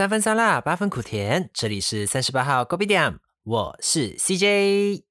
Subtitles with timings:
[0.00, 1.50] 三分酸辣，八分苦甜。
[1.52, 5.02] 这里是三十八号 Gobi 店，我是 CJ。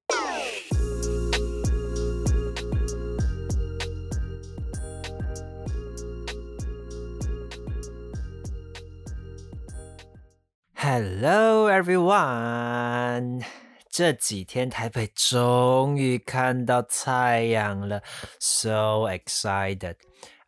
[10.74, 13.44] Hello everyone，
[13.88, 18.02] 这几天台北终于看到太阳了
[18.40, 19.94] ，so excited。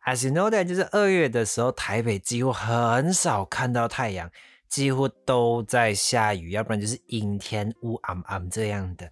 [0.05, 4.29] As you know that，就是二月的时候，台北几乎很少看到太阳，
[4.67, 9.09] 几乎都在下雨，要不然就是阴天乌暗暗这样的。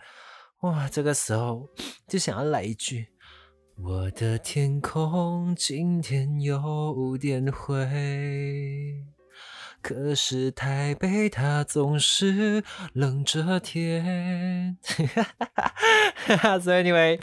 [0.64, 1.70] 哇，这个时候
[2.10, 3.08] 就想要来一句：
[3.78, 9.06] 我的天空今天有点灰，
[9.82, 14.78] 可是台北它总是冷着天。
[16.62, 17.18] 所以，anyway。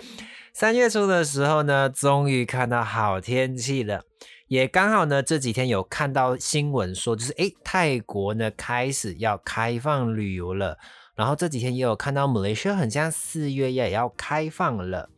[0.59, 4.03] 三月初的时候呢，终于看到好天气了，
[4.49, 10.77] 也刚好呢这几天有看到新闻说，就是诶泰国呢开始要开放旅游了，
[11.15, 15.11] 然后这几天也有看到马来西亚很像四月也要开放了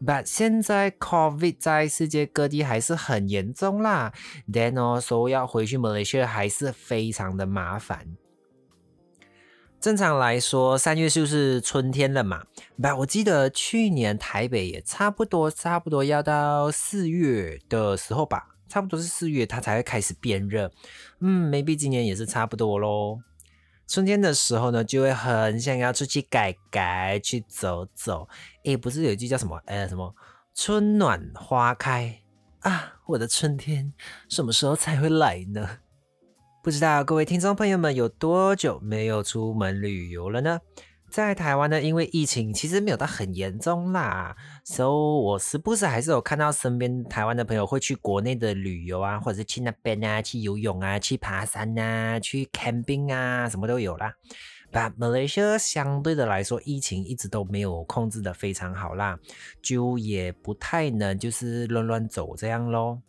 [0.00, 4.12] ，but 现在 COVID 在世界各地还是很严重啦
[4.52, 8.16] ，then 哦说要回去马来西亚还是非常的麻烦。
[9.80, 12.42] 正常来说，三月就是春天了嘛？
[12.76, 20.72] 不，我记得去年台北也差不多，差不多要到四月的时候吧，差不多是四月它才会开始变热。
[21.20, 23.20] 嗯，maybe 今年也是差不多咯。
[23.86, 28.28] 春天的时候呢，就会很想要出去改改，去走走。
[28.64, 29.56] 诶，不是有一句叫什么？
[29.66, 30.12] 呃，什么
[30.52, 32.22] 春暖花开
[32.60, 32.94] 啊？
[33.06, 33.92] 我的春天
[34.28, 35.78] 什么时候才会来呢？
[36.66, 40.58] 不知道各位听众朋友们有多久没有出门旅游了呢？
[41.08, 54.12] 在台湾呢，因为疫情其实没有到很严重啦，所以我时不时还是有看到身边台湾的朋友会去国内的旅游啊，或者是去那边啊，去游泳啊，去爬山啊，去 camping 啊，什么都有啦。
[54.72, 59.16] But Malaysia 相对的来说，疫情一直都没有控制的非常好啦，
[59.62, 63.00] 就也不太能就是乱乱走这样咯。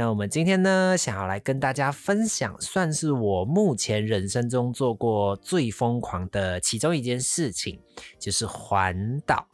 [0.00, 7.78] 那我们今天呢，想要来跟大家分享，算是我目前人生中做过最疯狂的其中一件事情，
[8.18, 9.46] 就是环岛。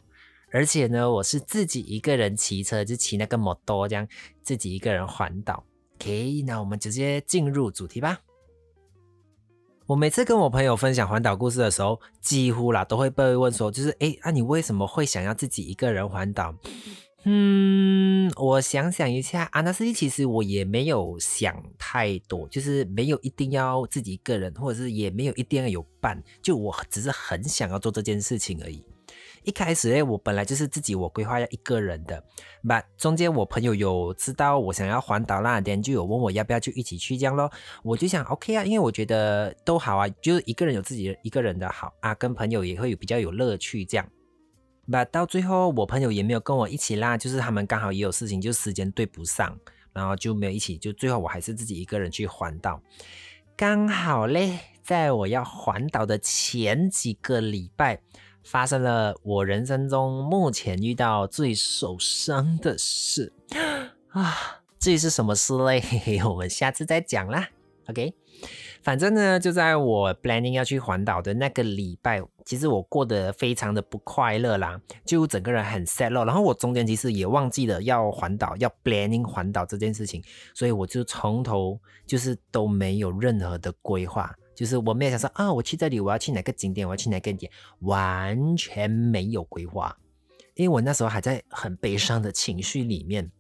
[0.52, 4.06] 而且呢，我是自己一个人骑车，就骑那个摩托，这样
[4.40, 5.64] 自己一个人环岛。
[5.96, 8.20] OK，那我们直接进入主题吧。
[9.86, 16.54] 我每次跟我朋友分享环岛故事的时候，几乎啦都会被问说，就是哎，那你为什么会想要自己一个人环岛？
[17.28, 28.84] 嗯，我想想一下，啊，那事情其实我也没有想太多，就是没有一定要自己一个人，或者是也没有一定要有伴，就我只是很想要做这件事情而已。
[29.42, 32.22] 一开始诶，我本来就是自己我规划要一个人的，
[32.62, 37.50] 那中间我朋友有知道我想要环岛那天，就有问我要不要就一起去这样咯。
[37.82, 44.08] 我就想 OK 啊，因为我觉得都好啊，就是一个人有自己一个人的好啊，跟朋友也会有比较有乐趣这样。
[44.86, 49.58] 那到最后，我朋友也没有跟我一起啦，就是他们刚好也有事情，就时间对不上，
[49.92, 50.78] 然后就没有一起。
[50.78, 52.80] 就最后我还是自己一个人去环岛。
[53.56, 58.00] 刚好嘞，在我要环岛的前几个礼拜，
[58.44, 63.32] 发生了我人生中目前遇到最受伤的事
[64.10, 64.62] 啊！
[64.78, 65.82] 至于是什么事嘞？
[66.28, 67.48] 我们下次再讲啦。
[67.88, 68.14] OK。
[68.82, 76.24] 反正呢，就在我 planning 要去环岛的那个礼拜，其实我过得非常的不快乐啦，就整个人很 sad 咯。
[76.24, 80.22] 然后我中间其实也忘记了要环岛，要 planning 环岛这件事情，
[80.54, 89.96] 所以我就从头就是都没有任何的规划，就是我没有想说啊，我去这里我要去哪个景点，我要去哪个点，完全没有规划，
[90.54, 93.30] 因为我那时候还在很悲伤的情绪里面。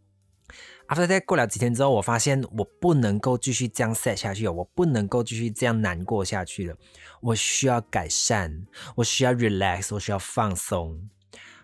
[0.88, 6.76] After 在过了几天之后，我发现我不能够继续这样 set 下去了，我不能够继续这样难过下去了，
[7.20, 8.66] 我需要改善，
[8.96, 11.08] 我需要 relax，我需要放松。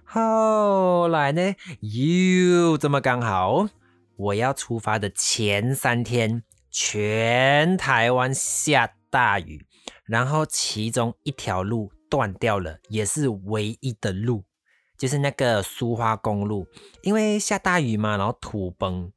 [0.05, 3.69] 后来呢，又这么刚好，
[4.17, 9.65] 我要出发的前三天，全台湾下大雨，
[10.05, 14.45] 然后其中一条路断掉了，也是唯一的路。
[14.97, 16.67] 就是那个苏花公路，
[17.03, 19.13] 因为下大雨嘛，然后土崩。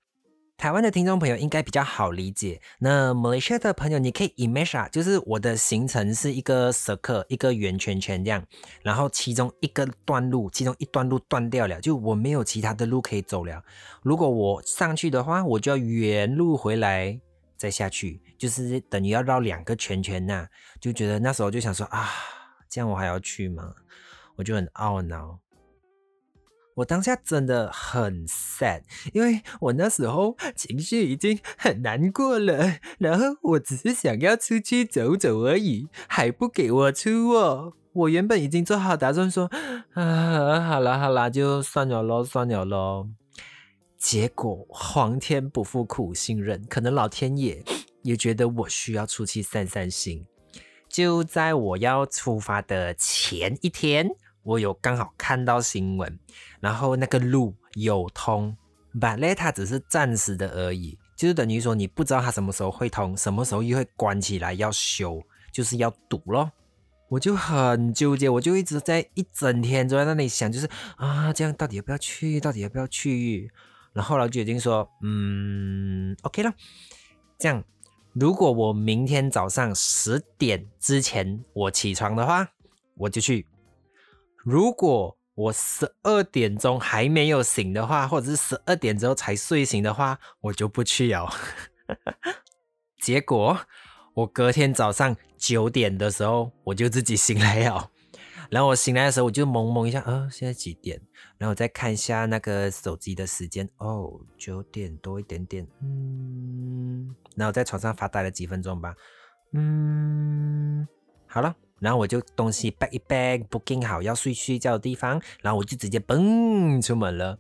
[0.58, 2.62] 台湾的听众朋友应该比较好理解。
[2.80, 8.42] 那马来西亚的朋友，你可以 imagine，就是我的行程是一个 circle，一个圆圈圈这样，
[8.82, 13.62] 然后其中一个段路，其中一段路断掉了，就我没有其他的路可以走了。
[14.02, 17.20] 如果我上去的话，我就要原路回来
[17.58, 20.48] 再下去，就是等于要绕两个圈圈呐。
[20.80, 22.10] 就觉得那时候就想说啊，
[22.70, 23.76] 这样我还要去吗？
[24.38, 25.38] 我就很懊恼。
[26.76, 28.82] 我当下真的很 sad，
[29.14, 37.74] 因为我那时候情绪已经很难过了，然后我只是想要出去走走而已，还不给我出哦。
[37.94, 39.50] 我原本已经做好打算说，
[39.94, 43.10] 啊，好啦好啦，就算了咯，算了咯。
[43.98, 47.64] 结果皇天不负苦心人，可能老天爷
[48.02, 50.26] 也觉得我需要出去散散心。
[50.90, 54.10] 就在我要出发的前一天，
[54.46, 56.18] 我有刚好看到新闻，
[56.62, 58.56] 然后那个路有通，
[59.02, 65.22] 但那它只是暂时的而已，就是等于说你不知道它什么时候会通，什么时候又会关起来要修，
[65.52, 66.52] 就是要堵咯。
[67.08, 72.40] 我就很纠结，我就一直在一整天都在那里想，就是啊，这样到底要不要去？
[72.40, 73.52] 到底要不要去？
[73.94, 76.52] 然后来决定说，嗯，OK 了，
[77.38, 77.64] 这样，
[78.14, 82.48] 如果我明天早上十点之前我起床的话，
[82.98, 83.46] 我就去；
[84.46, 91.28] 如果我十二点钟还没有醒的话，或者是十二点之后才睡醒的话，我就不去哦。
[93.02, 93.60] 结果。
[94.14, 97.92] 我隔天早上九点的时候，我就自己醒来了。
[98.50, 101.02] 然后我醒来的时候，我就懵懵一下，啊，现在几点？
[101.38, 107.14] 然后我再看一下那个手机的时间，哦，九点多一点点，嗯。
[107.36, 108.96] 然后在床上发呆了几分钟吧，
[109.52, 110.88] 嗯，
[111.28, 111.54] 好了。
[111.80, 117.38] 然后我就东西 back 一 back，booking 好要睡睡觉的地方，然后我就直接嘣出门了。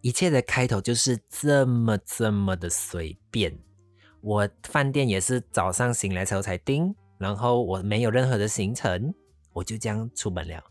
[0.00, 3.58] 一切的开头就是这么这么的随便。
[4.20, 9.14] 我饭店也是早上醒来之后才订，然后我没有任何的行程，
[9.54, 10.62] 我就这样出门了。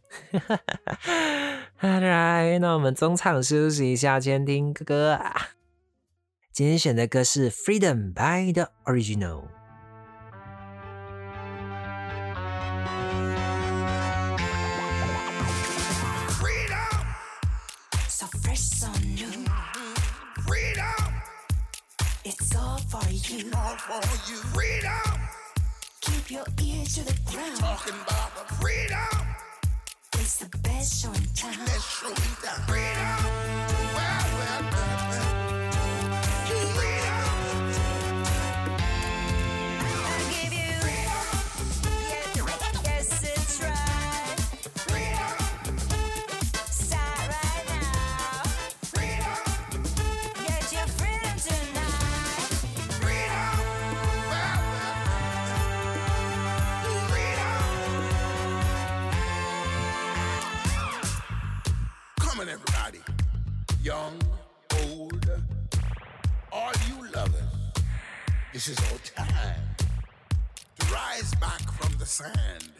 [1.81, 5.49] 来，那我们中场休息一下，先听歌歌啊。
[6.51, 9.58] 今天选的歌是《Freedom》by The Original。
[23.29, 23.51] You.
[23.55, 24.37] All for you.
[24.37, 25.21] Freedom.
[26.01, 27.57] Keep your ear to the ground.
[27.57, 29.27] Talking about the freedom.
[30.13, 31.65] It's the best show in town.
[31.65, 32.67] Best show in town.
[32.67, 33.48] Freedom.
[68.69, 69.75] Is our time
[70.77, 72.78] to rise back from the sand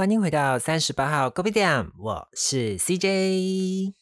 [0.00, 3.92] 欢迎回到三十八号 g o b i a m 我是 CJ。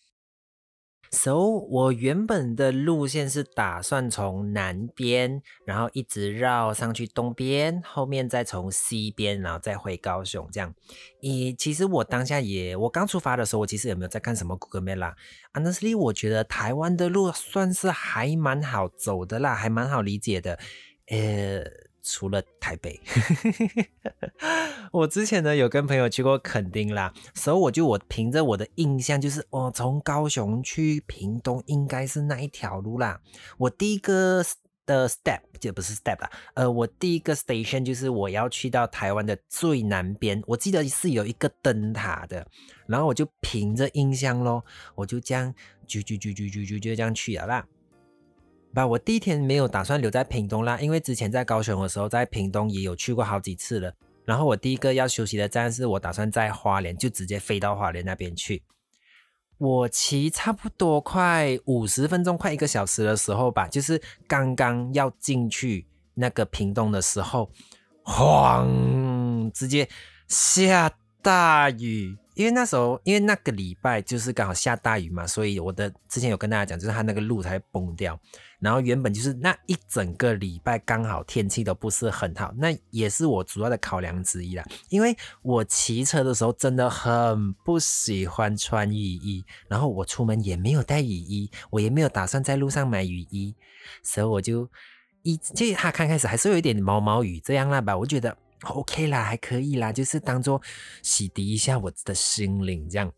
[1.11, 10.49] So，我原本的路线是打算从南边，然后一直绕上去东边，后面再从西边，然后再回高雄。
[10.53, 10.73] 这样，
[11.21, 15.17] 咦，其实我当下也，我刚出发的时候，我其实有没有在看什么 Google Map 啦
[15.53, 20.61] ？Honestly，我觉得台湾的路算是还蛮好走的啦，还蛮好理解的。
[21.09, 21.88] 呃。
[22.03, 23.01] 除了台北，
[24.93, 33.21] 我之前呢有跟朋友去过垦丁啦，所以我就我凭着我的印象，就是哦，从高雄去屏东应该是那一条路啦。
[33.59, 34.45] 我第一个
[34.87, 42.47] 的 step 就不是 step 啊，呃，我第一个 station 就是我要去到台湾的最南边，我记得是有一个灯塔的，
[42.87, 44.65] 然后我就凭着印象咯，
[44.95, 45.55] 我就这样
[45.87, 47.67] 啾啾啾啾啾啾就这样去了啦。
[48.75, 53.93] 吧，我第一天没有打算留在屏东啦，因为之前在高雄的时候，在屏东也有去过好几次了。
[54.25, 58.63] 然后我第一个要休息的站是我打算在花莲，就直接飞到花莲那边去。
[59.57, 67.51] 我骑差不多快五十分钟，快一个小时的时候吧，就是刚刚要进去那个屏东的时候，
[68.05, 69.89] 晃，直接
[70.29, 72.17] 下大雨。
[72.35, 78.17] 因为那时候，因为那个礼拜就是刚好下大雨嘛，所以我的之前有跟大家讲，就是它那个路才崩掉。
[78.61, 84.65] 然后原本就是那一整个礼拜刚好天气都不是很好，那也是我主要的考量之一啦。
[84.89, 93.55] 因为我骑车的时候真的很不喜欢穿雨衣，然后我出门也没有带雨衣，我也没有打算在路上买雨衣，
[94.03, 94.69] 所以我就
[95.23, 98.37] 一就它刚开始还是有一点毛毛雨这样啦吧，我觉得。
[98.65, 100.61] OK 啦，还可以啦，就是当做
[101.01, 103.13] 洗涤一下我的心灵这样，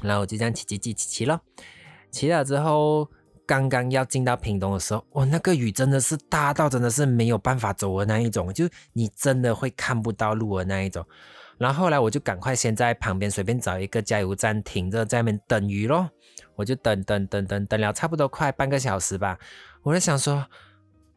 [0.00, 1.42] 然后我就这样骑骑骑骑骑了，
[2.12, 3.10] 骑了之后，
[3.46, 11.06] 刚刚要进到屏东的时候，哇，那个雨真的是大到真的是没有办法走的那一种，就你真的会看不到路的那一种。
[11.56, 16.10] 然后后来我就赶快先在旁边随便找一个加油站停着，在那边等雨咯。
[16.54, 19.38] 我就等等等等等了差不多快半个小时吧，
[19.82, 20.46] 我在想说，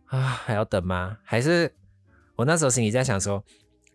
[0.05, 1.17] 啊，还要等吗？
[1.23, 1.73] 还是？
[2.35, 3.43] 我那时候心里在想说，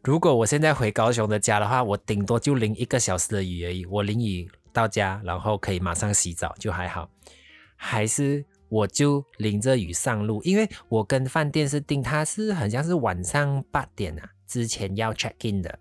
[0.02, 3.86] 如果我现在回高雄的家的话，我顶多就淋一个小时的雨而已。
[3.86, 7.08] 我淋雨到家，然后可以马上洗澡就还好。
[7.76, 15.78] 还是我就淋着雨上路，因为我跟饭店是定，它是好像是晚上八点啊之前要 check in 的。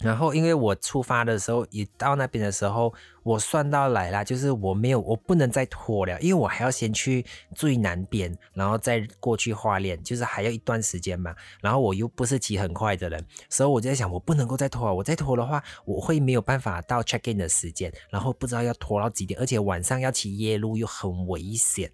[0.00, 7.24] 然后，因为我出发的时候，一到那边的时候，我算到来啦，就是我没有，我不能再拖了，因为我还要先去
[7.54, 11.34] 最南边，然后再过去花莲，就是还要一段时间嘛。
[11.62, 21.90] 然后我又不是骑很快的人，所以我就在想，我不能够再拖了，我再拖的话，我会没有办法到 check in 的时间，然后不知道要拖到几点，而且晚上要骑夜路又很危险。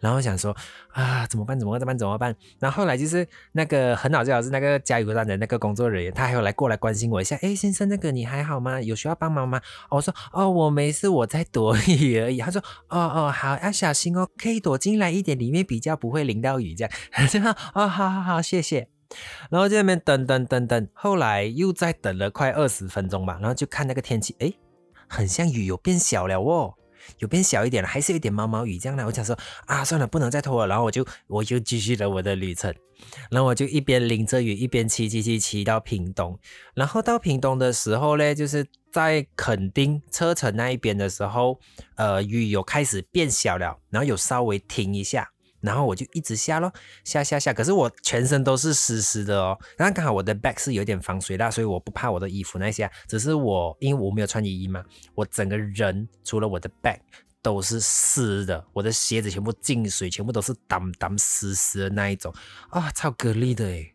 [0.00, 0.54] 然后想说
[0.92, 1.58] 啊，怎么办？
[1.58, 1.80] 怎么办？
[1.80, 1.98] 怎么办？
[1.98, 7.36] 怎么办然后后来就是那个很好笑，是那个加油站的那个工作人员，他还有来过来关心我一下。
[7.42, 8.80] 哎，先生，那个你还好吗？
[8.80, 9.60] 有需要帮忙吗？
[9.90, 12.38] 我说哦，我没事，我在躲雨而已。
[12.38, 16.92] 他说哦哦，好，要小心哦，可以躲进来一点，里面比较不会淋到雨这样。
[17.74, 18.88] 哦，好好好，谢谢。
[19.50, 24.52] 然后在那边等等等等，后来又再等了快二十分钟吧，然后就看那个天气，哎，
[25.08, 26.74] 很像雨有变小了哦。
[27.18, 29.04] 有变小一点了，还是有点毛毛雨这样的。
[29.06, 30.68] 我想说啊，算了，不能再拖了。
[30.68, 32.74] 然后我就我就继续了我的旅程。
[33.30, 36.38] 然后我就一边淋着雨，一边骑骑骑骑到屏东。
[36.74, 41.58] 然后到屏东的时候呢，就是在垦丁车城那一边的时候，
[41.96, 45.30] 呃，雨有开始变小了，然后有稍微停一下。
[45.64, 46.70] 然后我就一直下咯，
[47.04, 49.58] 下下下，可是我全身都是湿湿的哦。
[49.78, 52.90] 然后刚好我的 back 是有点防水的，所以我不怕我的衣服那些。
[53.08, 56.98] 只是我因为我没有穿雨衣嘛，我整个人除了我的 back
[57.40, 62.32] 都是湿的，我的鞋子全部进水，全部都是当当湿湿的那一种
[62.68, 63.94] 啊，超给力的诶。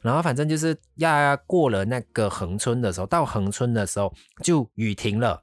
[0.00, 5.42] 然后反正就是要过了那个横村的时候，到横村的时候就雨停了。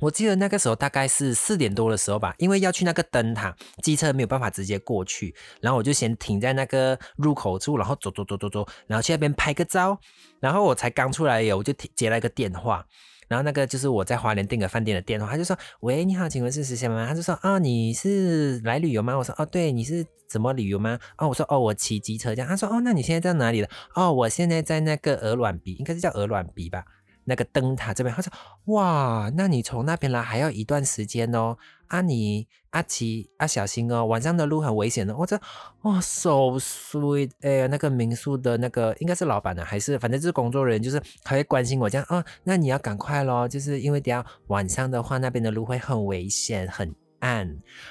[0.00, 9.98] 我记得那个时候大概是四点多的时候吧，因为要去那个灯塔，机车没有办法直接过去，然后我就先停在那个入口处，然后走走走走走，然后去那边拍个照，
[10.40, 12.84] 然后我才刚出来有，我就接了一个电话，
[13.26, 26.84] 然后那个就是我在华联订个饭店的电话，他就说：“喂，你好，请问是实习吗？”他就说：“啊，你是来旅游吗？”我说：“哦，对，你是怎么旅游吗？”哦，我说：“哦，我骑机车这样。”他说：“哦，那你现在在哪里了？”哦，我现在在那个鹅卵鼻，应该是叫鹅卵鼻吧。
[27.26, 28.32] 那个灯塔这边，他说
[28.72, 35.38] ：“哇，那你从那边来还要一段时间哦，阿尼阿奇阿小心哦，晚上的路很危险的。”我这
[35.82, 47.46] 哇，so sweet，哎，那个民宿的那个应该是老板呢，还是反正就是工作人员，就是他会关心我这样哦，那你要赶快咯，就是因为等下晚上的话，那边的路会很危险，很暗。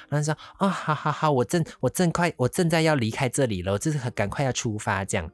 [0.08, 5.30] 然后说：“哦，好好好，我正我正快，我正在要离开这里了，就是赶快要出发这样。”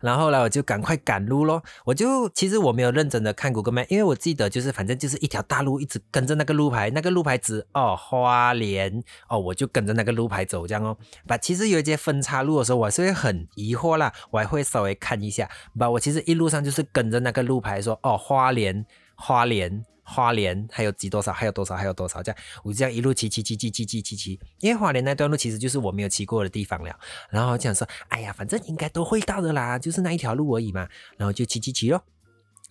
[0.00, 10.96] 然后来我就赶快赶路咯，我就其实我没有认真的看 Google Map，因为我记得就是反正就是一条大路，一直跟着那个路牌，那个路牌指哦花莲哦，我就跟着那个路牌走这样哦。
[11.26, 15.48] 把其实有一些分岔路的时候，我是会很疑惑啦，我还会稍微看一下。
[15.78, 18.84] 把我其实一路上就是跟着那个路牌说哦花莲
[19.14, 19.84] 花莲。
[20.08, 21.32] 花莲还有几多少？
[21.32, 21.74] 还有多少？
[21.74, 22.22] 还有多少？
[22.22, 26.96] 这样我这样一路骑骑骑骑骑骑骑骑，因为花莲那段路其实就是我没有骑过的地方了。
[27.28, 30.88] 然后讲说，哎呀，反正应该都会到的啦，就是那一条路而已嘛。
[31.16, 32.00] 然后就骑骑骑咯，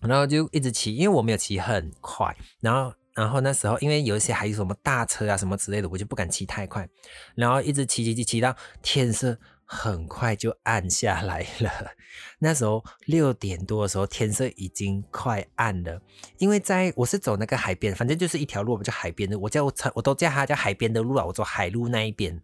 [0.00, 2.34] 然后就一直骑，因为我没有骑很快。
[2.60, 6.88] 然后然后那时候因为有一些还有什么大车啊什么之类的，我就不敢骑太快，
[7.34, 11.92] 然后一直骑骑骑骑到天色很快就暗下来了。
[12.38, 16.00] 那时候六点多的时候，天色已经快暗了。
[16.38, 22.40] 因为在我是走那个海边，反正就是一条路，叫海边的，我叫我我都叫它叫海边的路啊，我走海路那一边。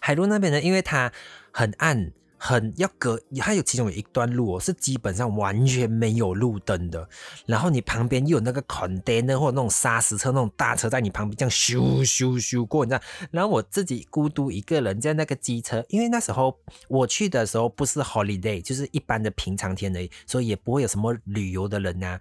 [0.00, 1.12] 海路那边呢，因为它
[1.50, 2.12] 很暗。
[2.42, 7.06] 很要隔，它有其中有一段路哦，是基本上完全没有路灯的。
[7.44, 13.02] 然后你旁边又有那个 container 或者那种砂石车、那种大车在你旁边这样咻咻咻过，你知道？
[13.30, 22.18] 然后我自己孤独一个人在那个机车，因为那时候我去的时候不是 holiday，就是一般的平常天而已，所以也不会有什么旅游的人呐。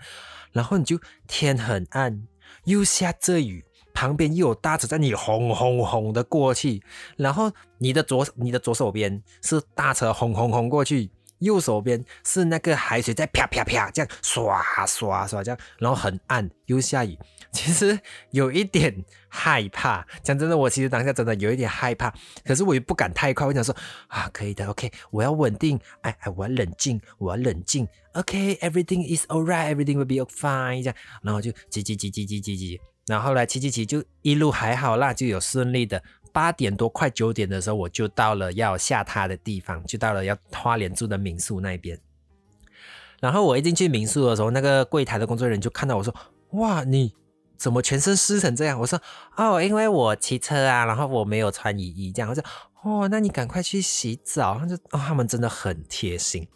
[0.51, 2.27] 然后你就天很暗，
[2.65, 3.63] 又下着雨。
[3.99, 6.81] 旁边又有大车在你轰轰轰的过去，
[7.17, 17.19] 然后你的左你的左手边是大车轰轰轰过去，右手边是那个海水在啪啪啪这样刷刷刷这样，然后很暗又下雨，
[17.51, 17.99] 其实
[18.31, 20.07] 有一点害怕。
[20.23, 22.09] 讲真的，我其实当下真的有一点害怕，
[22.45, 23.45] 可是我又不敢太快。
[23.45, 23.75] 我想说
[24.07, 32.79] 啊，可以的，OK，我要稳定，哎哎，我要冷静，我要冷静，OK，everything is alright，everything will be fine，这样，然后就叽叽叽叽叽叽叽。
[33.09, 41.99] 然后来骑骑骑就一路还好啦，就有顺利的八点多快九点的时候，我就到了要下榻的地方，就到了要花莲住的民宿那边。
[43.19, 46.13] 然后我一进去民宿的时候，那个柜台的工作人员就看到我说
[46.53, 47.15] ：“哇，你
[47.57, 49.01] 怎么全身湿成这样？”我说
[49.35, 52.43] ：“哦，因为我骑车啊，然后我没有穿雨衣，这样。”我说
[52.83, 56.47] ：“哦，那你赶快去洗澡。”他就哦，他们真的很贴心。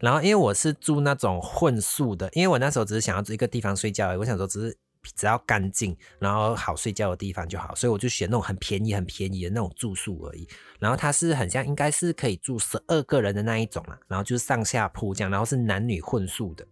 [0.00, 4.76] 然后因为我是住那种混宿的，因为我那时候只是想要住一个地方睡觉，我想说只是。
[5.16, 10.46] 只要干净，然后好睡觉的地方就好，所以我就选那种很便宜、很便宜的那种住宿而已。
[10.78, 13.98] 然后它是很像，应该是可以住十二个人的那一种啦。
[14.08, 16.66] 然后就是上下铺这样，然后是男女混宿的。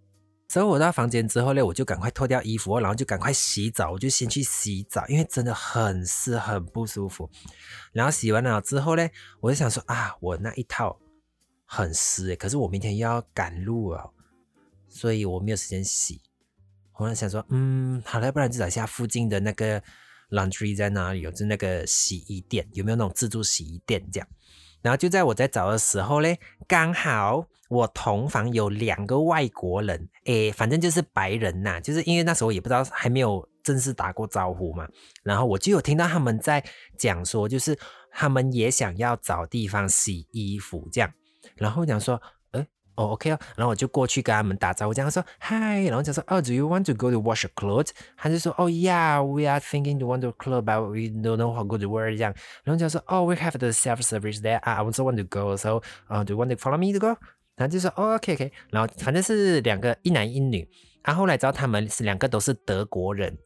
[0.51, 3.93] 所以我到房间之后呢，我就赶快脱掉衣服，然后就赶快洗澡。
[3.93, 7.29] 我就先去洗澡，因为真的很湿、很不舒服。
[7.93, 9.07] 然后洗完了之后呢，
[9.41, 10.99] 我就想说啊，我那一套
[11.67, 14.07] 很湿诶，可是我明天又要赶路啊，
[14.89, 16.21] 所以我没有时间洗。
[16.99, 19.81] 我想说，嗯，好了，不然就找一下附近的那个
[20.31, 24.29] laundry 在哪里有，就那个洗衣店，有没有那种自助洗衣店这样？
[24.83, 34.89] 然后就在我在找的时候嘞，刚好我同房有两个外国人，诶，反正就是白人呐，就是因为那时候也不知道还没有正式打过招呼嘛，
[35.23, 36.65] 然后我就有听到他们在
[36.99, 37.79] 讲说，就是
[38.11, 41.13] 他们也想要找地方洗衣服这样，
[41.55, 42.21] 然后讲说。
[42.99, 47.91] 哦，OK 哦，然后我就过去跟他们打招呼，这样说嗨，然后就说哦，Do you want to go to wash your clothes？
[48.17, 52.35] 他就说哦，Yeah，we are thinking to want to clothes，but we don't know how good to wear 这样，
[52.65, 54.59] 然后就说哦，We have the self service there.
[54.59, 57.17] I also want to go，so 啊，Do you want to follow me to go？
[57.55, 60.69] 然后就说哦，OK，OK，然后反正是两个一男一女，
[61.05, 63.39] 然后后来知道他们是两个都是德国人，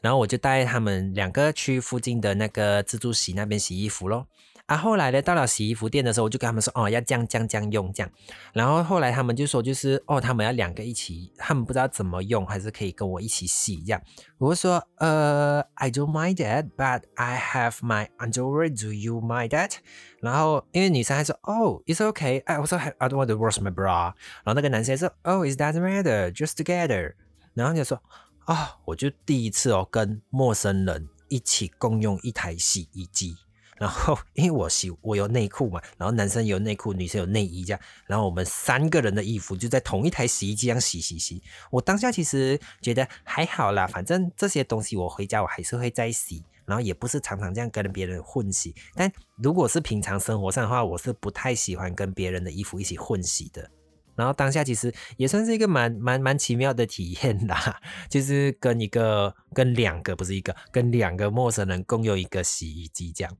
[0.00, 4.26] 然后我就带他们两个去附近的那个自助洗那边洗衣服咯。
[4.66, 8.10] 啊，后来呢，到了洗衣服店的时候，我就跟他们说，哦，要这样、这样、这样用这样。
[8.52, 14.02] 然后后来他们就说，就是哦，他们要两个一起，他们不知道怎么用，还是可以跟我一起洗这样。
[14.38, 18.68] 我说，呃，I don't mind that, but I have my underwear.
[18.68, 19.74] Do you mind that？
[20.20, 22.42] 然后因为女生还说，哦，It's okay。
[22.46, 24.14] 哎，我说，I don't want to wash my bra。
[24.42, 27.14] 然后那个男生说，哦，It doesn't matter, just together。
[27.54, 28.02] 然后就说，
[28.46, 33.36] 啊，我就第一次哦，跟陌生人一起共用一台洗衣机。
[33.78, 41.42] 然后，因为我洗我有内裤嘛，然后男生有内裤，女生有内衣这样，然后我们三个人的衣服就在同一台洗衣机上洗洗洗。
[41.70, 48.74] 我当下其实觉得还好啦，反正这些东西我回家我还是会再洗，然后也不是常常这样跟别人混洗。
[48.94, 53.70] 但如果是平常生活上的话，我是不太喜欢跟别人的衣服一起混洗的。
[54.14, 63.36] 然后当下其实也算是一个蛮蛮蛮奇妙的体验啦，就是跟一个跟两个不是一个跟两个陌生人共用一个洗衣机这样。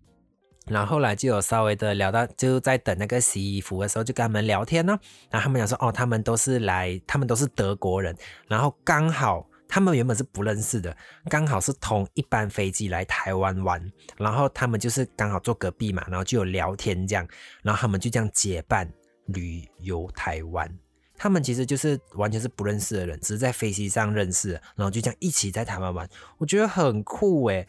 [0.67, 4.99] 然后后来就有稍微的聊到，就在等那个洗衣服的时候，就跟他们聊天呢。
[5.31, 8.17] 然后他们讲说，哦，他们都是来，他们都是德国人。
[8.49, 10.97] 然后刚好他们原本是不认识的，
[11.31, 13.81] 刚好是同一班飞机来台湾玩。
[14.17, 17.27] 然后他们就是刚好坐隔壁嘛，然后就有聊天这样。
[17.63, 18.91] 然后他们就这样结伴
[19.27, 20.69] 旅游台湾。
[21.19, 26.07] 他们其实就是完全是不认识的人，只是在飞机上认识，然后就这样一起在台湾玩。
[26.37, 27.67] 我觉得很酷诶。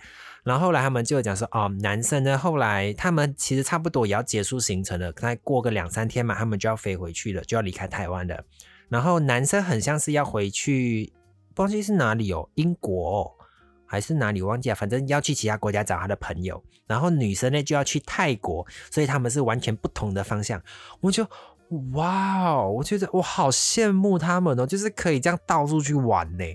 [0.47, 8.41] 然后后来他们就讲说，哦，男生呢，后来他们其实差不多也要结束行程了，再过个两三天嘛，他们就要飞回去了，就要离开台湾了。
[8.87, 11.11] 然后男生很像是要回去，
[11.57, 13.29] 忘记是哪里哦，英国
[13.85, 16.63] 还是哪里忘记了，反正要去其他国家找他的朋友。
[16.87, 20.63] 然后女生呢就要去泰国，所以他们是完全不同的方向。
[21.01, 21.27] 我就
[21.91, 26.45] 哇哦，我觉得我好羡慕他们哦，就是可以这样到处去玩呢。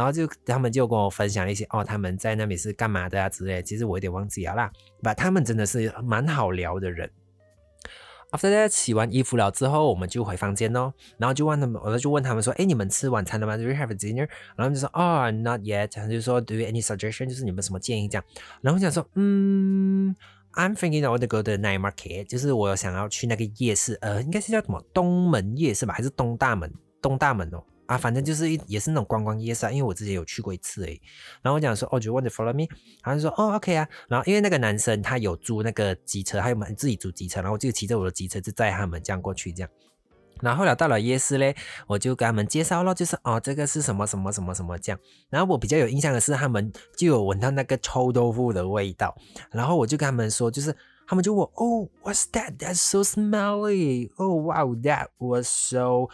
[0.00, 3.62] 然后就他们就跟我分享一些哦，他们在那边是干嘛的啊之类。
[3.62, 7.10] 其实我有点忘记了啦，把他们真的是蛮好聊的人。
[8.30, 10.94] After that，洗完衣服了之后，我们就回房间咯。
[11.18, 17.26] 然后就问他们，我就问他们说：“哎，你们吃晚餐了吗？Do you have a dinner？” 然后就说：“哦，not yet。”他就说：“Do you any suggestion？
[17.26, 18.24] 就是你们什么建议这样？”
[18.62, 20.16] 然后我想说：“嗯
[20.54, 26.72] ，I'm thinking I want to go to night market，就是我想要去那个夜市，呃，应该是叫什么东门夜市吧，还是东大门？
[27.02, 31.02] 东大门哦。”啊，反正就是一也是那种观光夜市啊，因为我之前有去过一次诶。
[31.42, 32.68] 然后我讲说，哦，Do you want to follow me？
[33.02, 33.88] 他就说，哦，OK 啊。
[34.06, 39.68] 然后因为那个男生他有租那个机车，他有买自己租机车，然后我就骑着我的机车就载他们这样过去这样。
[40.40, 41.56] 然后后来到了夜市嘞，
[41.88, 45.00] 我就跟他们介绍了，就是哦，这个是什么什么什么什么这样。
[45.28, 49.16] 然后我比较有印象的是，他们就有闻到那个臭豆腐的味道。
[49.50, 50.72] 然后我就跟他们说，就是
[51.08, 52.56] 他们就问，哦，What's that?
[52.56, 54.12] That's so smelly.
[54.14, 56.08] Oh wow, that was so.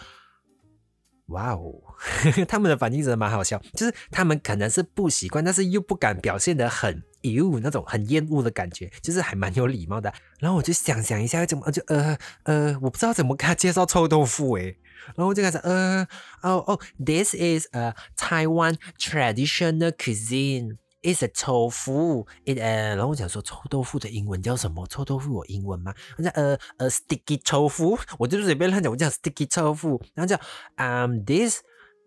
[1.26, 1.74] 哇哦，
[2.46, 10.12] 他们的反应真的蛮好笑，就是他们可能是不习惯，但是又不敢表现得很哟那种很厌恶的感觉，就是还蛮有礼貌的。
[10.38, 14.78] 然后我就想想一下怎么就呃呃，我不知道怎么给他介绍臭豆腐诶。
[15.14, 16.06] 然后我就开始呃
[16.42, 20.78] 哦哦，this is a Taiwan traditional cuisine。
[21.05, 24.85] is a 臭腐，it 呃，然后我讲说臭豆腐的英文叫什么？
[24.87, 25.93] 臭豆腐有英文吗？
[26.15, 30.39] 他讲呃呃 sticky 臭腐，我就随便乱讲，我讲 sticky 臭腐，然后叫
[30.77, 31.61] um this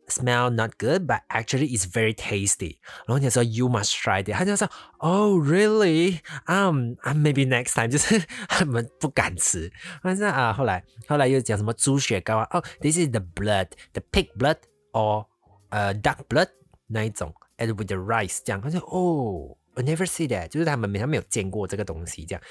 [0.06, 2.78] smell not good but actually is very tasty。
[3.06, 9.72] 然后讲说 you must try it，他就说 oh really um maybe next time，就是他们不敢吃。
[10.04, 14.58] 但是啊，后来后来又讲什么猪血糕啊，哦 this is the blood，the pig blood
[14.92, 15.26] or
[15.70, 16.50] 呃 duck blood
[16.86, 17.34] 那一种。
[17.59, 22.41] And with the rice，这样他说哦，I never see that，就是他们没他没有见过这个东西这样。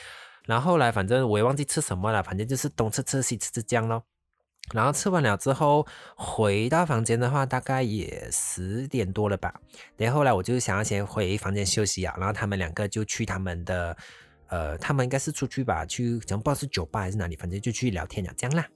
[0.44, 4.04] 然后后来反正我也忘记吃什么了，反正就是东吃吃西吃吃这样咯。
[4.74, 9.58] 然后吃完了之后回到房间的话，大概也十点多了吧。
[9.96, 12.14] 然后后来我就想要先回房间休息啊。
[12.18, 13.96] 然后他们两个就去他们的
[14.48, 18.66] 呃，他们应该是出去吧，去讲不知道是酒吧还是哪里，反正就去聊天了这样啦。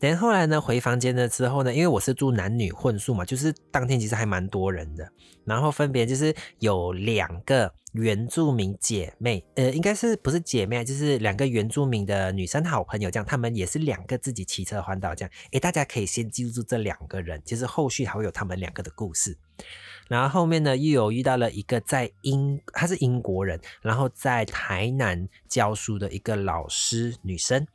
[0.00, 5.12] 等后来呢，回房间了之后呢，因为我是住男女混宿嘛，就是当天其实还蛮多人的。
[5.44, 15.30] 然后分别就是有两个原住民姐妹，呃，应该是不是姐妹，就是两个原住民的女生好朋友，这样他们也是两个自己骑车环岛这样。
[15.52, 19.36] 诶，大家可以先记住这两个人，其实后续还会有他们两个的故事。
[20.08, 27.66] 然后后面呢，又有遇到了一个在英，她是英国人，然后在台南教书的一个老师女生，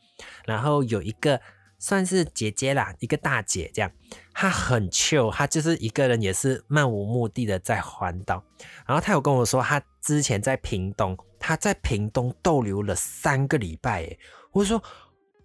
[0.47, 1.39] 然后有一个。
[1.85, 3.91] 算是姐姐啦，一个大姐这样，
[4.33, 8.43] 她很 chill，她就是一个人也是漫无目的的在环岛。
[8.87, 14.01] 然后她有跟我说，她之前在屏东，她在屏东逗留了三个礼拜。
[14.01, 14.19] 诶，
[14.51, 14.81] 我说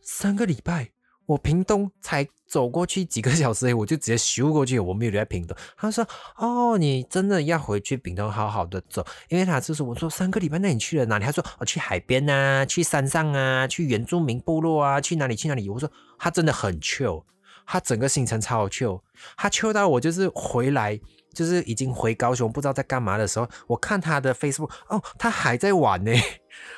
[0.01, 0.91] 三个礼拜。
[1.27, 5.57] 我屏东才走过去几个小时，我就直接咻过去，我没有留在屏东。
[5.77, 6.05] 他说
[6.37, 11.25] ：“哦，你真的要回去屏东好好的走，因为他就是我说三个礼拜，那你去了哪里？
[11.25, 15.71] 他说我去海边啊，去山上啊，去原住民部落啊，去哪里去哪里？
[15.71, 17.23] 我说他真的很 chill，
[17.65, 19.01] 他整个行程超 chill，
[19.37, 20.99] 他 chill 到我就是回来，
[21.33, 26.13] 就是已经回高雄，不知道在干嘛的时候，我看他的 Facebook，哦，他还在玩呢，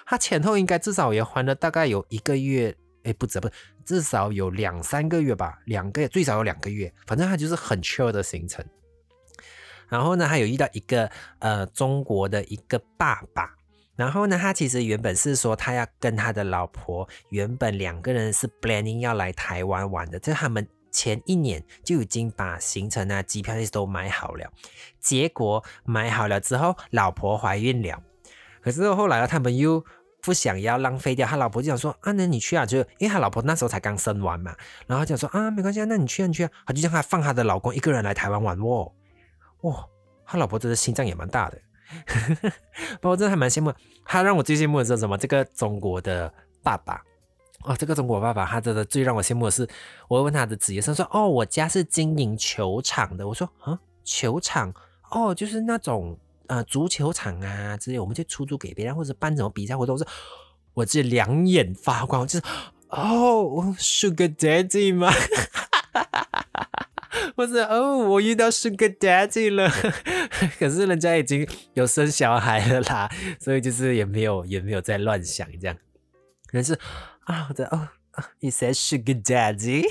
[0.05, 3.51] 他前后应该至少也还了大概有一个月。”哎，不止不，
[3.85, 8.64] 至少有两三个月吧，两个最少有两个月，反正他就是很 chill 的行程。
[9.88, 13.55] 然后呢，还有遇到一个呃中国的一个爸爸，
[13.95, 24.51] 然后呢，他其实原本是说他要跟他的老婆，原本两个人是 planning 要来台湾玩的，这他们前一年就已经把行程啊、机票那些都买好了，
[24.99, 28.03] 结果买好了之后，老婆怀孕了，
[28.62, 29.85] 可是后来他们又。
[30.23, 34.55] 不想要浪费掉，他老婆就想说啊，那你去啊，就因为他老婆那时候才刚生完嘛，
[34.87, 38.93] 然后就说啊，没关系啊，那你去啊，你去啊，他就让他放他的老公一个人来台湾玩哦，
[39.63, 39.85] 哇，
[40.25, 41.61] 他老婆真的心脏也蛮大的，
[43.01, 43.75] 不过真的还蛮羡慕。
[44.05, 45.19] 他让我最羡慕的是什么？
[45.19, 46.33] 这个中国的
[46.63, 47.03] 爸爸
[47.65, 49.69] 哦，这个中国爸爸，他真的最让我羡慕的是，
[50.07, 53.27] 我问他的职业，他说哦，我家是经营球场的。
[53.27, 54.73] 我说啊，球场
[55.11, 56.17] 哦，就是那种。
[56.53, 60.05] 呃，足球场啊之类，我们就出租给别人，或者办什么比赛活动，是，
[60.75, 62.45] 我这两眼发光，就是
[62.88, 65.11] 哦，Sugar Daddy 吗？
[67.35, 69.71] 或者哦，我遇到 Sugar Daddy 了，
[70.61, 73.11] 可是人家已经有生小孩了啦，
[73.41, 75.75] 所以就是也没有也没有在乱想这样，
[76.49, 76.79] 可是
[77.25, 77.88] 啊，我的哦
[78.41, 79.87] ，You said Sugar Daddy。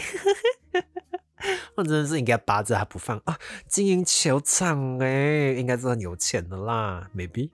[1.75, 3.37] 我真的是应该扒着他不放啊！
[3.67, 7.49] 经营球场哎，应该是很有钱的啦，maybe。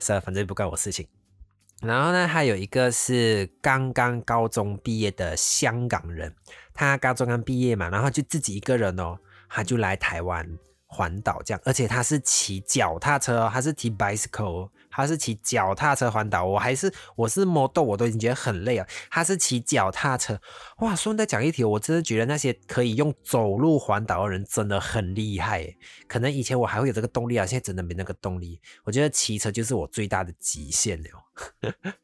[0.00, 1.06] 是啊，反正不关我事情。
[1.80, 6.34] 然后呢，还有一个是刚刚高中毕业的香港人，
[6.74, 16.44] 他高中刚毕业嘛，然后就自己一个人哦，他就来台湾环岛这样，而且他是骑脚踏车，他是骑 bicycle，他是骑脚踏车环岛。
[16.44, 18.86] 我还是我是摩托，我都已经觉得很累了。
[19.08, 20.40] 他是骑脚踏车，
[20.78, 20.96] 哇！
[20.96, 25.76] 顺带讲一题，我真的觉得那些可以用走路环岛的人真的很厉害。
[26.08, 28.60] 可能以前我还会有这个动力啊，现在真的没那个动力。
[28.82, 31.08] 我觉得骑车就是我最大的极限了。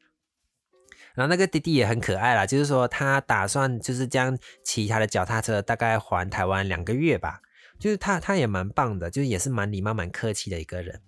[1.15, 7.41] 然后那个弟弟也很可爱啦，就是说他打算就是这样骑他的脚踏车，大概环台湾两个月吧。
[7.77, 11.01] 就是他，他也蛮棒的，就是也是蛮礼貌、蛮客气的一个人。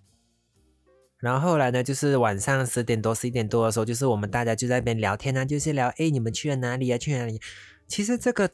[1.20, 6.98] 然后后来呢，就是晚上十点多、十一点多的时候，就是我们大家就在那边聊天啊，就是聊，哎，你们去了哪里啊？
[6.98, 7.40] 去哪里？
[7.86, 8.50] 其实这个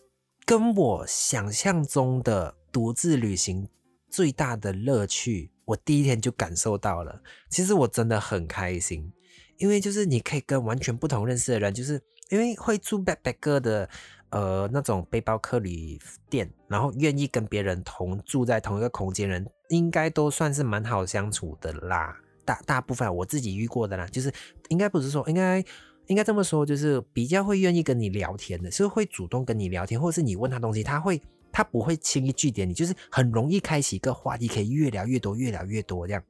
[0.46, 3.68] 跟我想象中的独自旅行
[4.11, 7.22] 最大的乐趣，我第一天就感受到了。
[7.50, 9.12] 其实我真的很开心，
[9.59, 12.00] 因为就是你可以跟完全不同认识的人，就是
[12.31, 13.88] 因为会住 backpacker 的。
[14.31, 15.96] 呃，那种背包客旅
[16.29, 22.16] 店，然后愿意跟别人同住在同一个空间，人应该都算是蛮好相处的啦。
[22.45, 24.33] 大大部分我自己遇过的啦，就是
[24.69, 25.65] 应该不是说，应该
[26.07, 36.23] 应该这么说，就是比较会愿意跟你聊天的，是会主动跟你聊天，或者是你问他东西，他会他不会轻易拒点你，就是很容易开启一个话题，可以越聊越多，越聊越多这样。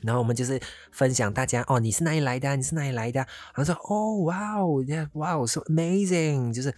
[0.00, 0.58] 然后我们就是
[0.92, 2.56] 分享大家哦，你是哪里来的？
[2.56, 3.20] 你是哪里来的？
[3.54, 4.84] 然后说哦，哇哦，
[5.14, 6.74] 哇哦，so amazing，就是。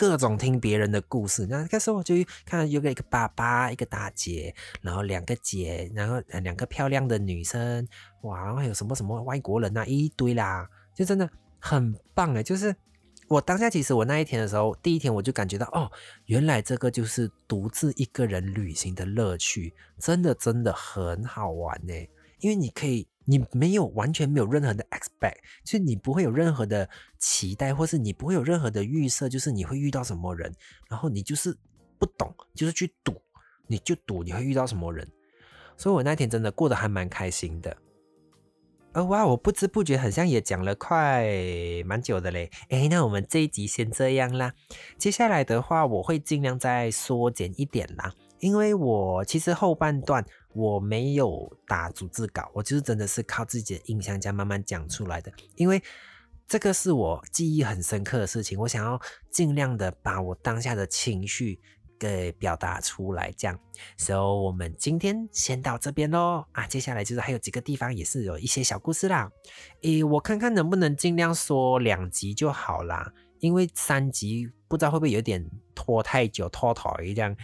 [0.00, 2.14] 各种听别人的故事，那那时候我就
[2.46, 7.86] 看到有个一个爸爸，一个大姐，然后两个姐，然后两个漂亮的女生，
[8.22, 12.42] 哇，然后还有什么什么外国人啊，一堆啦，就真的很棒哎！
[12.42, 12.74] 就是
[13.28, 15.92] 我当下其实我那一天的时候，第一天我就感觉到哦，
[16.24, 21.92] 原来这个就是独自一个人旅行的乐趣，真的真的很好玩呢，
[22.38, 23.06] 因为你可以。
[23.30, 30.52] 你没有完全没有任何的 expect，就是你不会有任何的期待，或是你不会有任何的预设，就是你会遇到什么人，
[30.88, 31.56] 然后你就是
[31.96, 33.22] 不懂，就是去赌，
[33.68, 35.06] 你就赌你会遇到什么人。
[35.76, 37.76] 所以我那天真的过得还蛮开心的。
[38.92, 41.24] 呃哇，我不知不觉好像也讲了快
[41.86, 42.50] 蛮久的嘞。
[42.70, 44.52] 诶，那我们这一集先这样啦，
[44.98, 48.12] 接下来的话我会尽量再缩减一点啦。
[48.40, 55.32] 因为我其实后半段我没有打逐字稿，我就是真的是靠自己的印象这样慢慢讲出来的。
[55.56, 55.82] 因为
[56.48, 59.00] 这个是我记忆很深刻的事情，我想要
[59.30, 61.60] 尽量的把我当下的情绪
[61.98, 63.56] 给表达出来，这样。
[63.96, 66.66] 所以，我们今天先到这边喽啊！
[66.66, 69.30] 接下来就是还有几个地方也是有一些小故事啦。
[69.82, 77.36] 诶，我看看能不能尽量说两集就好啦，因为三集不知道会不会有点拖太久，拖腿这样。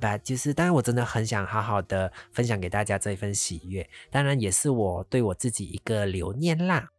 [0.00, 6.90] 那就是，当然我真的很想好好的分享给大家这一份喜悦，当然也是我对我自己一个留念啦。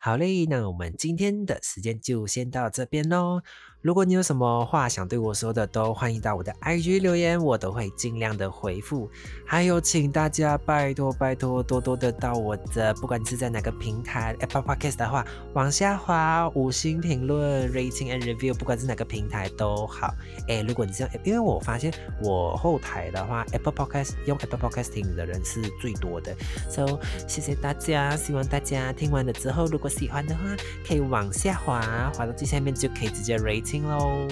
[0.00, 3.42] 好嘞，那我们今天的时间就先到这边喽。
[3.80, 9.08] 如果你有什么话想对我说的，都欢迎到我的 IG 留言，我都会尽量的回复。
[9.46, 20.12] 还有，请大家拜托拜托多多的到我的，不管你是在哪个平台，Apple Podcast 的话，往下滑五星评论，rating and review，不管是哪个平台都好。
[20.48, 26.34] 哎，如果你这样，因为我发现我后台的话，Apple Podcast 用 Apple Podcasting 的人是最多的
[26.68, 30.42] ，so 谢谢大家，希望大家听完了之后，如果喜欢的话，
[30.84, 31.80] 可以往下滑，
[32.16, 33.67] 滑到最下面就可以直接 rate。
[33.70, 34.26] 听喽，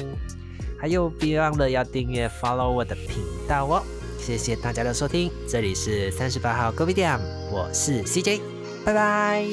[0.79, 3.83] 还有别忘了要订阅 follow 我的频道哦！
[4.19, 7.19] 谢谢大家的收听，这里是三十八号 gov 店
[7.53, 8.41] 我是 CJ，
[8.85, 9.45] 拜拜。